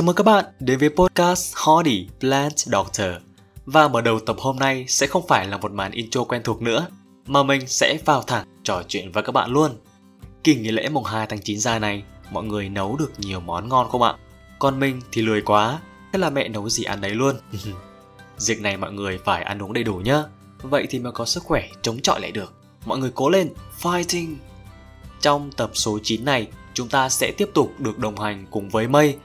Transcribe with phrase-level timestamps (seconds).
[0.00, 3.08] Chào mừng các bạn đến với podcast Hardy Plant Doctor.
[3.66, 6.62] Và mở đầu tập hôm nay sẽ không phải là một màn intro quen thuộc
[6.62, 6.86] nữa,
[7.26, 9.70] mà mình sẽ vào thẳng trò chuyện với các bạn luôn.
[10.44, 13.68] Kỳ nghỉ lễ mùng 2 tháng 9 dài này, mọi người nấu được nhiều món
[13.68, 14.14] ngon không ạ?
[14.58, 15.78] Còn mình thì lười quá,
[16.12, 17.36] thế là mẹ nấu gì ăn đấy luôn.
[18.36, 20.22] Dịp này mọi người phải ăn uống đầy đủ nhá,
[20.62, 22.52] vậy thì mới có sức khỏe chống chọi lại được.
[22.86, 24.34] Mọi người cố lên, fighting!
[25.20, 28.88] Trong tập số 9 này, chúng ta sẽ tiếp tục được đồng hành cùng với
[28.88, 29.16] Mây,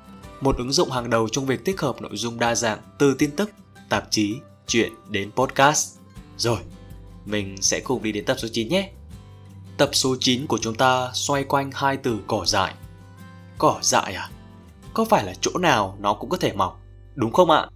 [0.46, 3.32] một ứng dụng hàng đầu trong việc tích hợp nội dung đa dạng từ tin
[3.36, 3.50] tức,
[3.90, 4.36] tạp chí,
[4.68, 5.98] chuyện đến podcast.
[6.38, 6.58] Rồi,
[7.26, 8.92] mình sẽ cùng đi đến tập số 9 nhé.
[9.78, 12.74] Tập số 9 của chúng ta xoay quanh hai từ cỏ dại.
[13.58, 14.30] Cỏ dại à?
[14.94, 16.82] Có phải là chỗ nào nó cũng có thể mọc,
[17.16, 17.68] đúng không ạ?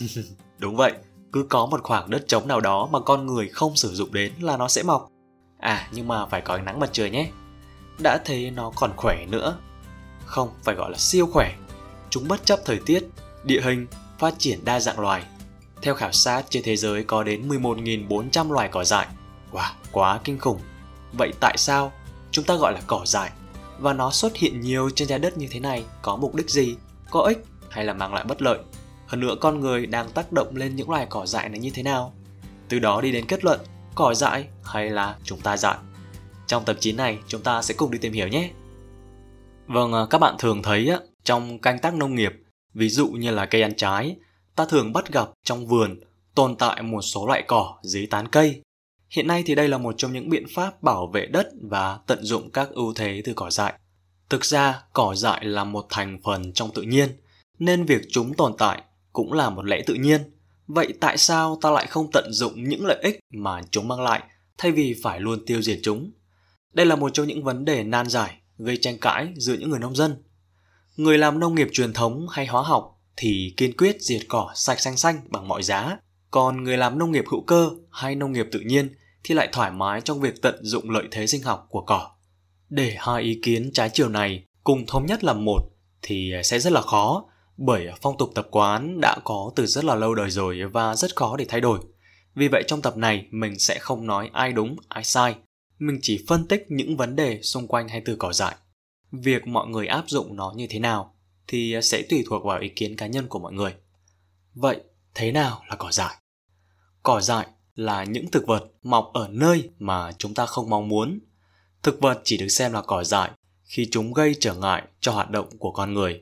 [0.58, 0.92] đúng vậy,
[1.32, 4.32] cứ có một khoảng đất trống nào đó mà con người không sử dụng đến
[4.40, 5.08] là nó sẽ mọc.
[5.58, 7.30] À, nhưng mà phải có ánh nắng mặt trời nhé
[7.98, 9.58] đã thế nó còn khỏe nữa.
[10.24, 11.54] Không, phải gọi là siêu khỏe.
[12.10, 13.04] Chúng bất chấp thời tiết,
[13.44, 13.86] địa hình,
[14.18, 15.22] phát triển đa dạng loài.
[15.82, 19.06] Theo khảo sát trên thế giới có đến 11.400 loài cỏ dại.
[19.52, 20.60] Wow, quá kinh khủng.
[21.12, 21.92] Vậy tại sao
[22.30, 23.30] chúng ta gọi là cỏ dại?
[23.78, 26.76] Và nó xuất hiện nhiều trên trái đất như thế này có mục đích gì?
[27.10, 28.58] Có ích hay là mang lại bất lợi?
[29.06, 31.82] Hơn nữa con người đang tác động lên những loài cỏ dại này như thế
[31.82, 32.14] nào?
[32.68, 33.60] Từ đó đi đến kết luận
[33.94, 35.76] cỏ dại hay là chúng ta dại?
[36.46, 38.50] Trong tập 9 này chúng ta sẽ cùng đi tìm hiểu nhé.
[39.66, 40.90] Vâng, à, các bạn thường thấy
[41.28, 42.32] trong canh tác nông nghiệp,
[42.74, 44.16] ví dụ như là cây ăn trái,
[44.56, 46.00] ta thường bắt gặp trong vườn
[46.34, 48.62] tồn tại một số loại cỏ dưới tán cây.
[49.10, 52.24] Hiện nay thì đây là một trong những biện pháp bảo vệ đất và tận
[52.24, 53.74] dụng các ưu thế từ cỏ dại.
[54.28, 57.08] Thực ra, cỏ dại là một thành phần trong tự nhiên,
[57.58, 60.20] nên việc chúng tồn tại cũng là một lẽ tự nhiên.
[60.66, 64.22] Vậy tại sao ta lại không tận dụng những lợi ích mà chúng mang lại
[64.58, 66.10] thay vì phải luôn tiêu diệt chúng?
[66.72, 69.80] Đây là một trong những vấn đề nan giải gây tranh cãi giữa những người
[69.80, 70.22] nông dân.
[70.98, 74.80] Người làm nông nghiệp truyền thống hay hóa học thì kiên quyết diệt cỏ sạch
[74.80, 75.96] xanh xanh bằng mọi giá,
[76.30, 79.70] còn người làm nông nghiệp hữu cơ hay nông nghiệp tự nhiên thì lại thoải
[79.70, 82.10] mái trong việc tận dụng lợi thế sinh học của cỏ.
[82.68, 85.60] Để hai ý kiến trái chiều này cùng thống nhất làm một
[86.02, 87.24] thì sẽ rất là khó
[87.56, 91.16] bởi phong tục tập quán đã có từ rất là lâu đời rồi và rất
[91.16, 91.80] khó để thay đổi.
[92.34, 95.34] Vì vậy trong tập này mình sẽ không nói ai đúng, ai sai
[95.78, 98.54] mình chỉ phân tích những vấn đề xung quanh hai từ cỏ dại.
[99.12, 101.14] Việc mọi người áp dụng nó như thế nào
[101.46, 103.74] thì à, sẽ tùy thuộc vào ý kiến cá nhân của mọi người.
[104.54, 104.80] Vậy,
[105.14, 106.16] thế nào là cỏ dại?
[107.02, 111.20] Cỏ dại là những thực vật mọc ở nơi mà chúng ta không mong muốn.
[111.82, 113.30] Thực vật chỉ được xem là cỏ dại
[113.64, 116.20] khi chúng gây trở ngại cho hoạt động của con người.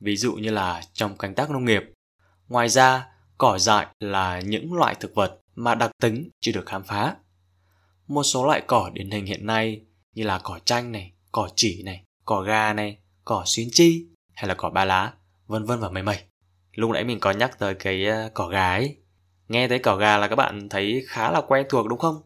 [0.00, 1.82] Ví dụ như là trong canh tác nông nghiệp.
[2.48, 6.82] Ngoài ra, cỏ dại là những loại thực vật mà đặc tính chưa được khám
[6.84, 7.16] phá
[8.12, 9.80] một số loại cỏ điển hình hiện nay
[10.14, 14.48] như là cỏ chanh này, cỏ chỉ này, cỏ gà này, cỏ xuyến chi hay
[14.48, 15.12] là cỏ ba lá,
[15.46, 16.18] vân vân và mây mây.
[16.72, 18.96] Lúc nãy mình có nhắc tới cái ờ, cỏ gà ấy.
[19.48, 22.22] Nghe thấy cỏ gà là các bạn thấy khá là quen thuộc đúng không?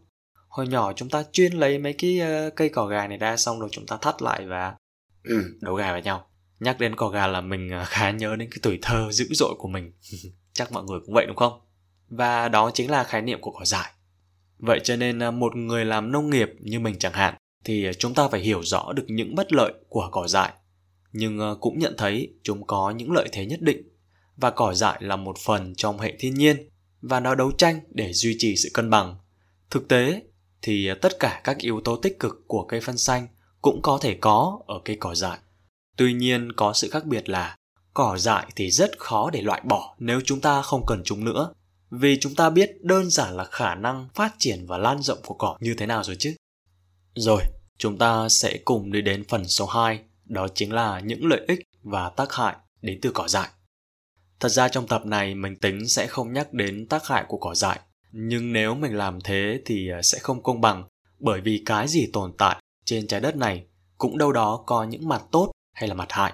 [0.48, 3.60] Hồi nhỏ chúng ta chuyên lấy mấy cái ờ, cây cỏ gà này ra xong
[3.60, 4.74] rồi chúng ta thắt lại và
[5.24, 6.26] ừ, đấu gà với nhau.
[6.60, 9.54] Nhắc đến cỏ gà là mình ờ, khá nhớ đến cái tuổi thơ dữ dội
[9.58, 9.92] của mình.
[10.52, 11.60] Chắc mọi người cũng vậy đúng không?
[12.08, 13.90] Và đó chính là khái niệm của cỏ dại.
[14.58, 17.34] Vậy cho nên một người làm nông nghiệp như mình chẳng hạn
[17.64, 20.52] thì chúng ta phải hiểu rõ được những bất lợi của cỏ dại
[21.18, 23.82] nhưng ờ, cũng nhận thấy chúng có những lợi thế nhất định
[24.36, 28.12] và cỏ dại là một phần trong hệ thiên nhiên, và nó đấu tranh để
[28.12, 29.16] duy trì sự cân bằng.
[29.70, 30.22] Thực tế
[30.62, 33.28] thì tất cả các yếu tố tích cực của cây phân xanh
[33.62, 35.38] cũng có thể có ở cây cỏ dại.
[35.96, 37.56] Tuy nhiên, có sự khác biệt là
[37.94, 41.52] cỏ dại thì rất khó để loại bỏ nếu chúng ta không cần chúng nữa
[41.90, 45.34] vì chúng ta biết đơn giản là khả năng phát triển và lan rộng của
[45.34, 46.34] cỏ như thế nào rồi chứ.
[47.16, 47.42] Rồi,
[47.78, 51.58] chúng ta sẽ cùng đi đến phần số 2, đó chính là những lợi ích
[51.82, 53.48] và tác hại đến từ cỏ dại.
[54.40, 57.54] Thật ra trong tập này mình tính sẽ không nhắc đến tác hại của cỏ
[57.54, 57.80] dại,
[58.12, 60.84] nhưng nếu mình làm thế thì à, sẽ không công bằng,
[61.18, 63.66] bởi vì cái gì tồn tại trên trái đất này
[63.98, 66.32] cũng đâu đó có những mặt tốt hay là mặt hại,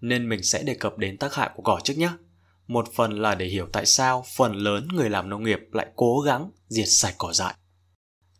[0.00, 2.10] nên mình sẽ đề cập đến tác hại của cỏ trước nhé
[2.70, 6.20] một phần là để hiểu tại sao phần lớn người làm nông nghiệp lại cố
[6.20, 7.54] gắng diệt sạch cỏ dại.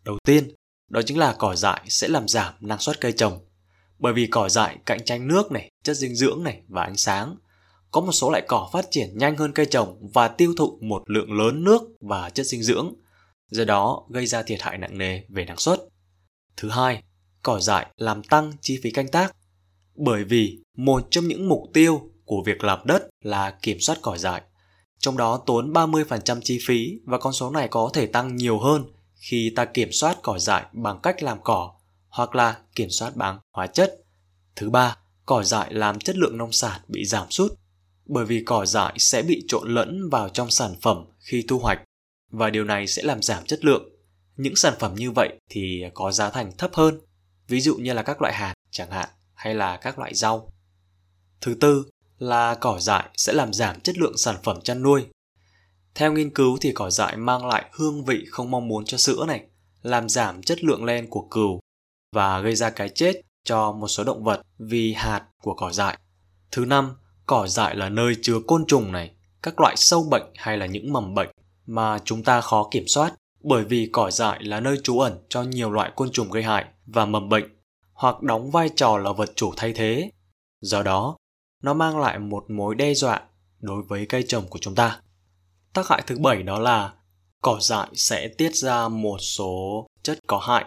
[0.04, 0.54] Đầu tiên,
[0.90, 3.38] đó chính là cỏ dại sẽ làm giảm năng suất cây trồng.
[3.98, 7.36] Bởi vì cỏ dại cạnh tranh nước này, chất dinh dưỡng này và ánh sáng.
[7.90, 11.02] Có một số loại cỏ phát triển nhanh hơn cây trồng và tiêu thụ một
[11.06, 12.94] lượng lớn nước và chất dinh dưỡng,
[13.50, 15.80] do đó gây ra thiệt hại nặng nề về năng suất.
[16.56, 17.02] Thứ hai,
[17.42, 19.36] cỏ dại làm tăng chi phí canh tác.
[19.96, 24.16] Bởi vì một trong những mục tiêu của việc làm đất là kiểm soát cỏ
[24.16, 24.42] dại.
[24.98, 28.84] Trong đó tốn 30% chi phí và con số này có thể tăng nhiều hơn
[29.20, 31.72] khi ta kiểm soát cỏ dại bằng cách làm cỏ
[32.08, 34.04] hoặc là kiểm soát bằng hóa chất.
[34.56, 34.96] Thứ ba,
[35.26, 37.52] cỏ dại làm chất lượng nông sản bị giảm sút.
[38.06, 41.80] bởi vì cỏ dại sẽ bị trộn lẫn vào trong sản phẩm khi thu hoạch
[42.30, 43.88] và điều này sẽ làm giảm chất lượng.
[44.36, 47.00] Những sản phẩm như vậy thì có giá thành thấp hơn,
[47.48, 50.52] ví dụ như là các loại hạt chẳng hạn hay là các loại rau.
[51.40, 51.84] Thứ tư
[52.18, 55.06] là cỏ dại sẽ làm giảm chất lượng sản phẩm chăn nuôi.
[56.00, 59.24] Theo nghiên cứu thì cỏ dại mang lại hương vị không mong muốn cho sữa
[59.28, 59.44] này,
[59.82, 61.60] làm giảm chất lượng len của cừu
[62.12, 65.98] và gây ra cái chết cho một số động vật vì hạt của cỏ dại.
[66.50, 70.56] Thứ năm, cỏ dại là nơi chứa côn trùng này, các loại sâu bệnh hay
[70.56, 71.28] là những mầm bệnh
[71.66, 75.42] mà chúng ta khó kiểm soát bởi vì cỏ dại là nơi trú ẩn cho
[75.42, 77.44] nhiều loại côn trùng gây hại và mầm bệnh
[77.92, 80.10] hoặc đóng vai trò là vật chủ thay thế.
[80.60, 81.16] Do đó,
[81.62, 83.22] nó mang lại một mối đe dọa
[83.60, 85.00] đối với cây trồng của chúng ta.
[85.74, 86.92] Tác hại thứ bảy đó là
[87.42, 90.64] cỏ dại sẽ tiết ra một số chất có hại,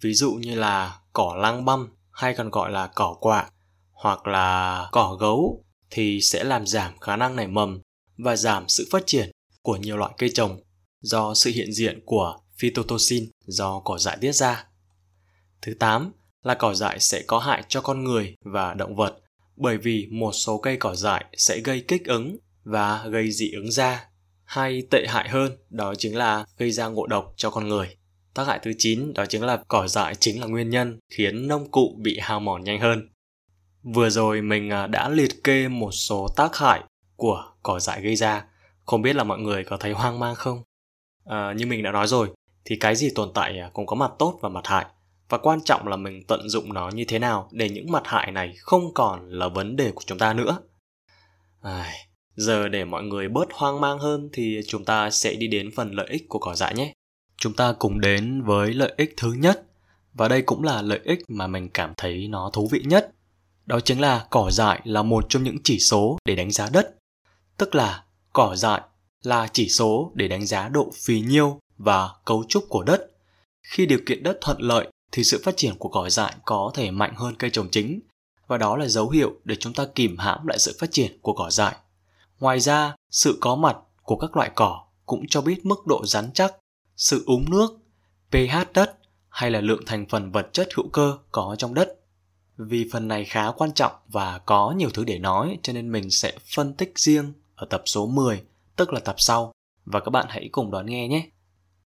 [0.00, 3.50] ví dụ như là cỏ lang băm hay còn gọi là cỏ quạ
[3.92, 7.80] hoặc là cỏ gấu thì sẽ làm giảm khả năng nảy mầm
[8.18, 9.30] và giảm sự phát triển
[9.62, 10.60] của nhiều loại cây trồng
[11.00, 14.66] do sự hiện diện của phytotoxin do cỏ dại tiết ra.
[15.62, 16.12] Thứ 8
[16.42, 19.18] là cỏ dại sẽ có hại cho con người và động vật
[19.56, 23.70] bởi vì một số cây cỏ dại sẽ gây kích ứng và gây dị ứng
[23.70, 24.09] da
[24.50, 27.96] hay tệ hại hơn đó chính là gây ra ngộ độc cho con người.
[28.34, 31.70] Tác hại thứ 9 đó chính là cỏ dại chính là nguyên nhân khiến nông
[31.70, 33.08] cụ bị hao mòn nhanh hơn.
[33.82, 36.82] Vừa rồi mình à, đã liệt kê một số tác hại
[37.16, 38.44] của cỏ dại gây ra.
[38.86, 40.62] Không biết là mọi người có thấy hoang mang không?
[41.24, 42.28] À, như mình đã nói rồi,
[42.64, 44.86] thì cái gì tồn tại à, cũng có mặt tốt và mặt hại.
[45.28, 48.32] Và quan trọng là mình tận dụng nó như thế nào để những mặt hại
[48.32, 50.58] này không còn là vấn đề của chúng ta nữa.
[51.62, 51.92] À,
[52.40, 55.90] giờ để mọi người bớt hoang mang hơn thì chúng ta sẽ đi đến phần
[55.92, 56.92] lợi ích của cỏ dại nhé.
[57.36, 59.66] Chúng ta cùng đến với lợi ích thứ nhất
[60.14, 63.12] và đây cũng là lợi ích mà mình cảm thấy nó thú vị nhất
[63.70, 66.94] đó chính là cỏ dại là một trong những chỉ số để đánh giá đất.
[67.56, 68.80] Tức là cỏ dại
[69.22, 73.10] là chỉ số để đánh giá độ phì nhiêu và cấu trúc của đất.
[73.62, 76.90] Khi điều kiện đất thuận lợi thì sự phát triển của cỏ dại có thể
[76.90, 78.00] mạnh hơn cây trồng chính
[78.46, 81.32] và đó là dấu hiệu để chúng ta kìm hãm lại sự phát triển của
[81.32, 81.76] cỏ dại.
[82.40, 86.30] Ngoài ra, sự có mặt của các loại cỏ cũng cho biết mức độ rắn
[86.34, 86.54] chắc,
[86.96, 87.78] sự úng nước,
[88.30, 88.98] pH đất
[89.28, 92.00] hay là lượng thành phần vật chất hữu cơ có trong đất.
[92.56, 96.10] Vì phần này khá quan trọng và có nhiều thứ để nói cho nên mình
[96.10, 98.42] sẽ phân tích riêng ở tập số 10,
[98.76, 99.52] tức là tập sau
[99.84, 101.26] và các bạn hãy cùng đón nghe nhé.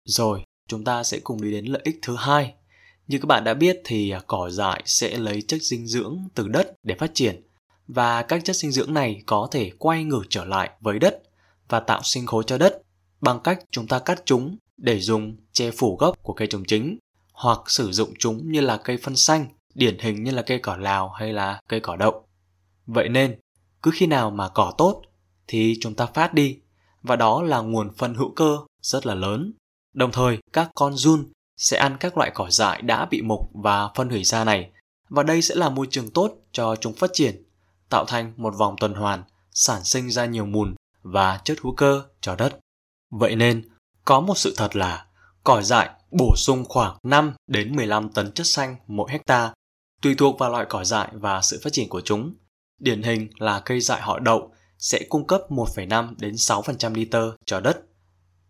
[0.05, 2.55] Rồi, chúng ta sẽ cùng đi đến lợi ích thứ hai.
[3.07, 6.49] Như các bạn đã biết thì à, cỏ dại sẽ lấy chất dinh dưỡng từ
[6.49, 7.43] đất để phát triển
[7.89, 11.23] và các chất dinh dưỡng này có thể quay ngược trở lại với đất
[11.69, 12.83] và tạo sinh khối cho đất
[13.21, 16.99] bằng cách chúng ta cắt chúng để dùng che phủ gốc của cây trồng chính
[17.33, 20.77] hoặc sử dụng chúng như là cây phân xanh điển hình như là cây cỏ
[20.77, 22.27] lào hay là cây cỏ đậu.
[22.87, 23.39] Vậy nên,
[23.83, 25.03] cứ khi nào mà cỏ tốt
[25.49, 26.59] thì chúng ta phát đi
[27.03, 29.53] và đó là nguồn phân hữu cơ rất là lớn.
[29.95, 33.89] Đồng thời, các con giun sẽ ăn các loại cỏ dại đã bị mục và
[33.95, 34.71] phân hủy ra này
[35.09, 37.43] và đây sẽ là môi trường tốt cho chúng phát triển,
[37.91, 42.03] tạo thành một vòng tuần hoàn, sản sinh ra nhiều mùn và chất hữu cơ
[42.21, 42.59] cho đất.
[43.11, 43.69] Vậy nên,
[44.05, 45.07] có một sự thật là
[45.45, 49.53] cỏ dại bổ sung khoảng 5 đến 15 tấn chất xanh mỗi hecta
[50.03, 52.35] tùy thuộc vào loại cỏ dại và sự phát triển của chúng.
[52.79, 57.61] Điển hình là cây dại họ đậu sẽ cung cấp 1,5 đến 6% liter cho
[57.61, 57.81] đất.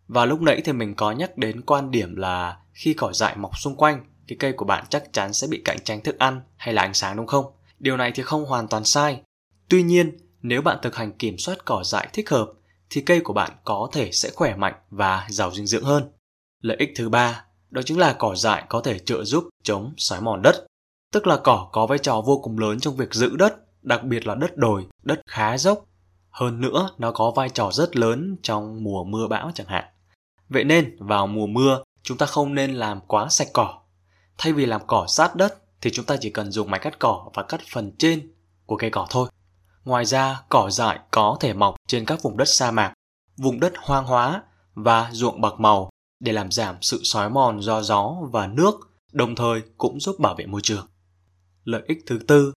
[0.07, 3.57] Và lúc nãy thì mình có nhắc đến quan điểm là khi cỏ dại mọc
[3.57, 6.73] xung quanh, cái cây của bạn chắc chắn sẽ bị cạnh tranh thức ăn hay
[6.73, 7.45] là ánh sáng đúng không?
[7.79, 9.21] Điều này thì không hoàn toàn sai.
[9.69, 12.51] Tuy nhiên, nếu bạn thực hành kiểm soát cỏ dại thích hợp
[12.89, 16.11] thì cây của bạn có thể sẽ khỏe mạnh và giàu dinh dưỡng hơn.
[16.61, 20.21] Lợi ích thứ ba, đó chính là cỏ dại có thể trợ giúp chống xói
[20.21, 20.67] mòn đất
[21.13, 24.27] tức là cỏ có vai trò vô cùng lớn trong việc giữ đất, đặc biệt
[24.27, 25.85] là đất đồi, đất khá dốc.
[26.29, 29.85] Hơn nữa, nó có vai trò rất lớn trong mùa mưa bão chẳng hạn.
[30.49, 33.79] Vậy nên, vào mùa mưa, chúng ta không nên làm quá sạch cỏ.
[34.37, 37.29] Thay vì làm cỏ sát đất, thì chúng ta chỉ cần dùng máy cắt cỏ
[37.33, 38.31] và cắt phần trên
[38.65, 39.29] của cây cỏ thôi.
[39.87, 42.93] Ngoài ra, cỏ dại có thể mọc trên các vùng đất sa mạc,
[43.37, 45.89] vùng đất hoang hóa và ruộng bạc màu
[46.19, 48.75] để làm giảm sự xói mòn do gió và nước,
[49.11, 50.87] đồng thời cũng giúp bảo vệ môi trường.
[51.63, 52.53] Lợi ích thứ tư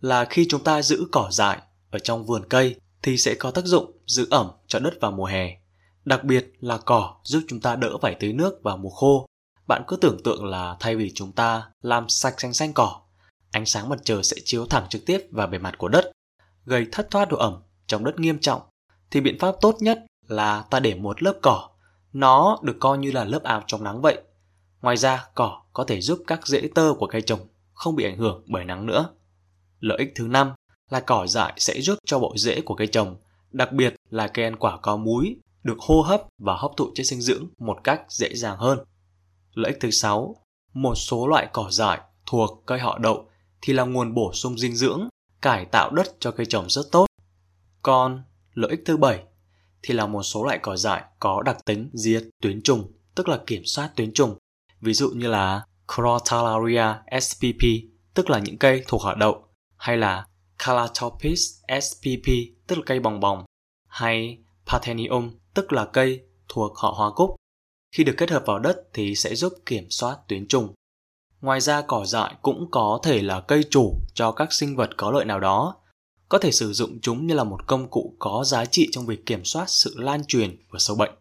[0.00, 1.58] là khi chúng ta giữ cỏ dại
[1.90, 5.26] ở trong vườn cây thì sẽ có tác dụng giữ ẩm cho đất vào mùa
[5.26, 5.56] hè.
[6.04, 9.26] Đặc biệt là cỏ giúp chúng ta đỡ phải tưới nước vào mùa khô.
[9.66, 13.00] Bạn cứ tưởng tượng là thay vì chúng ta làm sạch xanh xanh cỏ,
[13.50, 16.12] ánh sáng mặt trời sẽ chiếu thẳng trực tiếp vào bề mặt của đất,
[16.66, 18.62] gây thất thoát độ ẩm trong đất nghiêm trọng,
[19.10, 21.68] thì biện pháp tốt nhất là ta để một lớp cỏ.
[22.12, 24.22] Nó được coi như là lớp áo chống nắng vậy.
[24.82, 27.40] Ngoài ra, cỏ có thể giúp các rễ tơ của cây trồng
[27.74, 29.08] không bị ảnh hưởng bởi nắng nữa.
[29.80, 30.52] Lợi ích thứ năm
[30.90, 33.16] là cỏ dại sẽ giúp cho bộ rễ của cây trồng,
[33.50, 37.06] đặc biệt là cây ăn quả có múi, được hô hấp và hấp thụ chất
[37.06, 38.78] dinh dưỡng một cách dễ dàng hơn.
[39.54, 40.36] Lợi ích thứ sáu,
[40.74, 43.28] một số loại cỏ dại thuộc cây họ đậu
[43.62, 45.08] thì là nguồn bổ sung dinh dưỡng,
[45.46, 47.06] cải tạo đất cho cây trồng rất tốt.
[47.82, 48.22] Còn
[48.54, 49.22] lợi ích thứ bảy
[49.82, 53.40] thì là một số loại cỏ dại có đặc tính diệt tuyến trùng, tức là
[53.46, 54.36] kiểm soát tuyến trùng.
[54.80, 56.84] Ví dụ như là Crotalaria
[57.20, 57.62] spp,
[58.14, 60.26] tức là những cây thuộc họ đậu, hay là
[60.58, 62.26] Calatopis spp,
[62.66, 63.44] tức là cây bòng bòng,
[63.88, 67.36] hay Parthenium, tức là cây thuộc họ hoa cúc.
[67.92, 70.74] Khi được kết hợp vào đất thì sẽ giúp kiểm soát tuyến trùng.
[71.40, 75.10] Ngoài ra cỏ dại cũng có thể là cây chủ cho các sinh vật có
[75.10, 75.76] lợi nào đó,
[76.28, 79.26] có thể sử dụng chúng như là một công cụ có giá trị trong việc
[79.26, 81.12] kiểm soát sự lan truyền của sâu bệnh.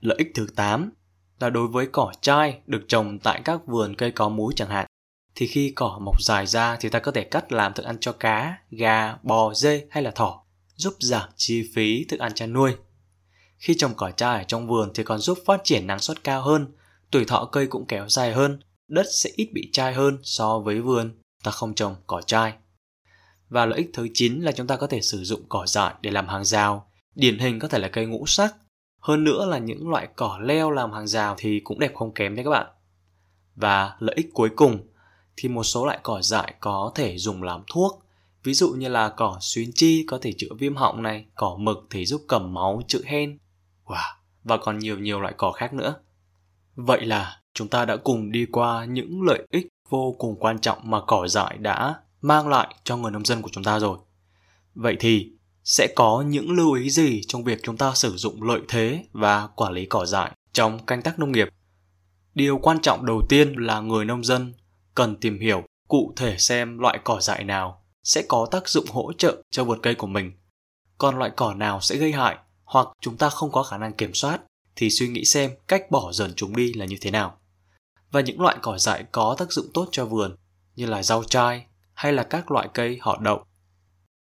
[0.00, 0.92] Lợi ích thứ 8
[1.40, 4.86] là đối với cỏ chai được trồng tại các vườn cây có múi chẳng hạn,
[5.34, 8.12] thì khi cỏ mọc dài ra thì ta có thể cắt làm thức ăn cho
[8.12, 10.42] cá, gà, bò, dê hay là thỏ,
[10.76, 12.76] giúp giảm chi phí thức ăn chăn nuôi.
[13.58, 16.42] Khi trồng cỏ chai ở trong vườn thì còn giúp phát triển năng suất cao
[16.42, 16.74] hơn,
[17.10, 20.80] tuổi thọ cây cũng kéo dài hơn, đất sẽ ít bị chai hơn so với
[20.80, 21.14] vườn
[21.44, 22.52] ta không trồng cỏ chai.
[23.48, 26.10] Và lợi ích thứ 9 là chúng ta có thể sử dụng cỏ dại để
[26.10, 26.90] làm hàng rào.
[27.14, 28.54] Điển hình có thể là cây ngũ sắc.
[29.00, 32.36] Hơn nữa là những loại cỏ leo làm hàng rào thì cũng đẹp không kém
[32.36, 32.66] đấy các bạn.
[33.54, 34.78] Và lợi ích cuối cùng
[35.36, 38.02] thì một số loại cỏ dại có thể dùng làm thuốc.
[38.44, 41.86] Ví dụ như là cỏ xuyến chi có thể chữa viêm họng này, cỏ mực
[41.90, 43.38] thì giúp cầm máu, chữa hen.
[43.84, 44.14] Wow,
[44.44, 45.94] và còn nhiều nhiều loại cỏ khác nữa.
[46.74, 50.78] Vậy là chúng ta đã cùng đi qua những lợi ích vô cùng quan trọng
[50.90, 53.98] mà cỏ dại đã mang lại cho người nông dân của chúng ta rồi.
[54.74, 55.30] Vậy thì
[55.64, 59.46] sẽ có những lưu ý gì trong việc chúng ta sử dụng lợi thế và
[59.46, 61.48] quản lý cỏ dại trong canh tác nông nghiệp?
[62.34, 64.54] Điều quan trọng đầu tiên là người nông dân
[64.94, 69.12] cần tìm hiểu, cụ thể xem loại cỏ dại nào sẽ có tác dụng hỗ
[69.12, 70.32] trợ cho vườn cây của mình.
[70.98, 74.14] Còn loại cỏ nào sẽ gây hại hoặc chúng ta không có khả năng kiểm
[74.14, 74.40] soát
[74.76, 77.38] thì suy nghĩ xem cách bỏ dần chúng đi là như thế nào.
[78.16, 80.36] Và những loại cỏ dại có tác dụng tốt cho vườn,
[80.76, 83.44] như là rau chai hay là các loại cây họ đậu.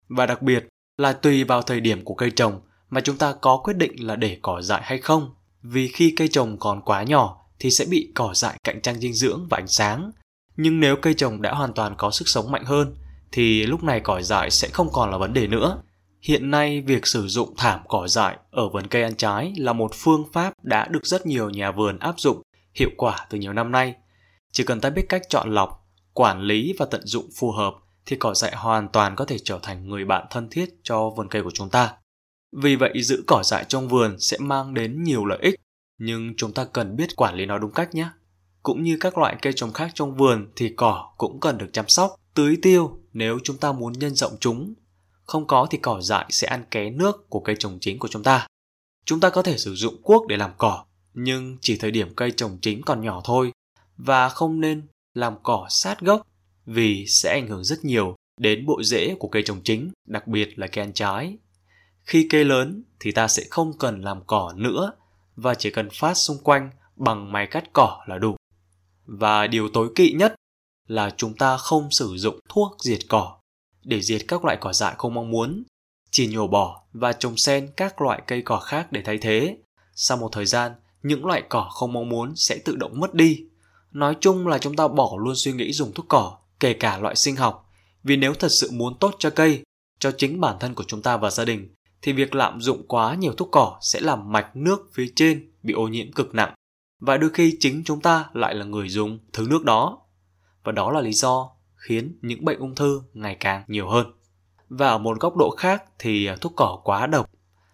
[0.09, 2.61] Và đặc biệt là tùy vào thời điểm của cây trồng
[2.91, 5.35] mà chúng ta có quyết định là để cỏ dại hay không.
[5.63, 9.15] Vì khi cây trồng còn quá nhỏ thì sẽ bị cỏ dại cạnh tranh dinh
[9.15, 10.11] dưỡng và ánh sáng.
[10.57, 12.97] Nhưng nếu cây trồng đã hoàn toàn có sức sống mạnh hơn,
[13.33, 15.83] thì lúc này cỏ dại sẽ không còn là vấn đề nữa.
[16.21, 19.91] Hiện nay, việc sử dụng thảm cỏ dại ở vườn cây ăn trái là một
[19.95, 22.43] phương pháp đã được rất nhiều nhà vườn áp dụng
[22.75, 23.95] hiệu quả từ nhiều năm nay.
[24.53, 27.75] Chỉ cần ta biết cách chọn lọc quản lý và tận dụng phù hợp
[28.07, 31.29] thì cỏ dại hoàn toàn có thể trở thành người bạn thân thiết cho vườn
[31.29, 31.97] cây của chúng ta.
[32.63, 35.55] Vì vậy giữ cỏ dại trong vườn sẽ mang đến nhiều lợi ích,
[35.99, 38.09] nhưng chúng ta cần biết quản lý nó đúng cách nhé.
[38.63, 41.89] Cũng như các loại cây trồng khác trong vườn thì cỏ cũng cần được chăm
[41.89, 44.75] sóc, tưới tiêu nếu chúng ta muốn nhân rộng chúng.
[45.25, 48.23] Không có thì cỏ dại sẽ ăn ké nước của cây trồng chính của chúng
[48.23, 48.47] ta.
[49.07, 52.31] Chúng ta có thể sử dụng cuốc để làm cỏ, nhưng chỉ thời điểm cây
[52.31, 53.53] trồng chính còn nhỏ thôi
[53.97, 56.27] và không nên làm cỏ sát gốc
[56.67, 60.59] vì sẽ ảnh hưởng rất nhiều đến bộ rễ của cây trồng chính, đặc biệt
[60.59, 61.37] là cây ăn trái.
[62.05, 64.93] Khi cây lớn thì ta sẽ không cần làm cỏ nữa
[65.37, 68.37] và chỉ cần phát xung quanh bằng máy cắt cỏ là đủ.
[69.07, 70.35] Và điều tối kỵ nhất
[70.89, 73.39] là chúng ta không sử dụng thuốc diệt cỏ
[73.85, 75.63] để diệt các loại cỏ dại không mong muốn,
[76.11, 79.57] chỉ nhổ bỏ và trồng xen các loại cây cỏ khác để thay thế.
[79.95, 80.73] Sau một thời gian,
[81.05, 83.45] những loại cỏ không mong muốn sẽ tự động mất đi
[83.95, 87.17] Nói chung là chúng ta bỏ luôn suy nghĩ dùng thuốc cỏ, kể cả loại
[87.17, 87.71] sinh học,
[88.03, 89.63] vì nếu thật sự muốn tốt cho cây,
[89.99, 93.15] cho chính bản thân của chúng ta và gia đình, thì việc lạm dụng quá
[93.15, 96.55] nhiều thuốc cỏ sẽ làm mạch nước phía trên bị ô nhiễm cực nặng.
[97.01, 99.99] Và đôi khi chính chúng ta lại là người dùng thứ nước đó.
[100.65, 104.07] Và đó là lý do khiến những bệnh ung thư ngày càng nhiều hơn.
[104.69, 107.31] Và ở một góc độ khác thì à, thuốc cỏ quá độc,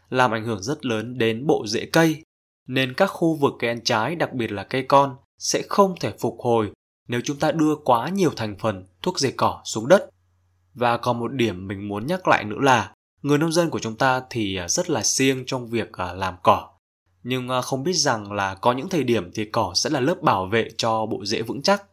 [0.08, 2.22] làm ảnh hưởng rất lớn đến bộ rễ cây,
[2.70, 6.12] nên các khu vực cây ăn trái đặc biệt là cây con sẽ không thể
[6.20, 6.70] phục hồi
[7.08, 10.08] nếu chúng ta đưa quá nhiều thành phần thuốc diệt cỏ xuống đất.
[10.74, 13.96] Và còn một điểm mình muốn nhắc lại nữa là người nông dân của chúng
[13.96, 16.68] ta thì à, rất là siêng trong việc à, làm cỏ.
[17.22, 20.22] Nhưng à, không biết rằng là có những thời điểm thì cỏ sẽ là lớp
[20.22, 21.84] bảo vệ cho bộ rễ vững chắc.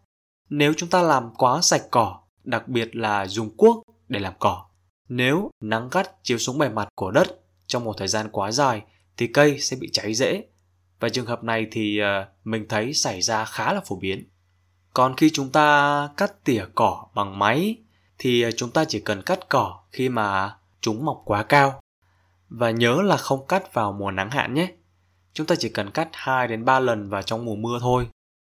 [0.49, 4.65] Nếu chúng ta làm quá sạch cỏ, đặc biệt là dùng cuốc để làm cỏ,
[5.09, 7.27] nếu nắng gắt chiếu xuống bề mặt của đất
[7.67, 8.81] trong một thời gian quá dài
[9.17, 10.43] thì cây sẽ bị cháy rễ
[10.99, 14.29] và trường hợp này thì ờ, mình thấy xảy ra khá là phổ biến.
[14.93, 17.77] Còn khi chúng ta cắt tỉa cỏ bằng máy
[18.17, 21.79] thì ờ, chúng ta chỉ cần cắt cỏ khi mà chúng mọc quá cao.
[22.49, 24.71] Và nhớ là không cắt vào mùa nắng hạn nhé.
[25.33, 28.07] Chúng ta chỉ cần cắt 2 đến 3 lần vào trong mùa mưa thôi.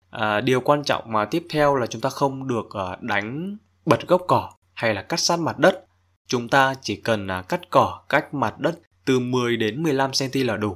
[0.10, 4.08] À, điều quan trọng mà tiếp theo là chúng ta không được ờ, đánh bật
[4.08, 5.86] gốc cỏ hay là cắt sát mặt đất
[6.28, 10.48] chúng ta chỉ cần à, cắt cỏ cách mặt đất từ 10 đến 15 cm
[10.48, 10.76] là đủ.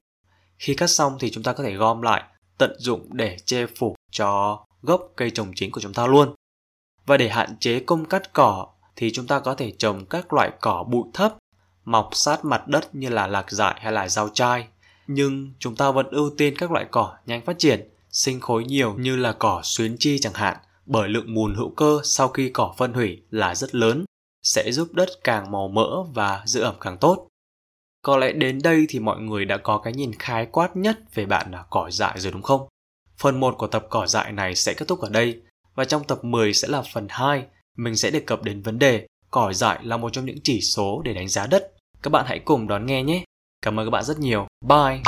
[0.59, 2.23] Khi cắt xong thì chúng ta có thể gom lại,
[2.57, 6.33] tận dụng để che phủ cho gốc cây trồng chính của chúng ta luôn.
[7.05, 10.51] Và để hạn chế công cắt cỏ thì chúng ta có thể trồng các loại
[10.61, 11.37] cỏ bụi thấp
[11.87, 14.67] mọc sát mặt đất như là lạc dại hay là rau chai.
[15.07, 18.95] Nhưng chúng ta vẫn ưu tiên các loại cỏ nhanh phát triển, sinh khối nhiều
[18.97, 22.73] như là cỏ xuyến chi chẳng hạn, bởi lượng mùn hữu cơ sau khi cỏ
[22.77, 24.05] phân hủy là rất lớn,
[24.43, 27.26] sẽ giúp đất càng màu mỡ và giữ ẩm càng tốt.
[28.07, 31.25] Có lẽ đến đây thì mọi người đã có cái nhìn khái quát nhất về
[31.25, 32.67] bạn là cỏ dại rồi đúng không?
[33.17, 35.41] Phần 1 của tập cỏ dại này sẽ kết thúc ở đây
[35.75, 37.45] và trong tập 10 sẽ là phần 2,
[37.77, 41.01] mình sẽ đề cập đến vấn đề cỏ dại là một trong những chỉ số
[41.05, 41.71] để đánh giá đất.
[42.03, 43.23] Các bạn hãy cùng đón nghe nhé.
[43.61, 44.47] Cảm ơn các bạn rất nhiều.
[44.65, 45.01] Bye!